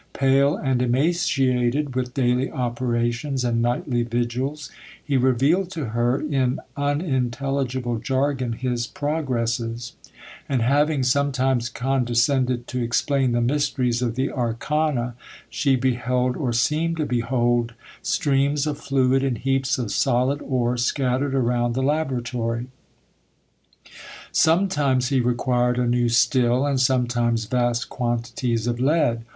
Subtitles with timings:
[0.13, 4.71] Pale and emaciated with daily operations and nightly vigils,
[5.05, 9.93] he revealed to her, in unintelligible jargon, his progresses;
[10.49, 15.13] and having sometimes condescended to explain the mysteries of the arcana,
[15.51, 21.35] she beheld, or seemed to behold, streams of fluid and heaps of solid ore scattered
[21.35, 22.65] around the laboratory.
[24.31, 29.23] Sometimes he required a new still, and sometimes vast quantities of lead.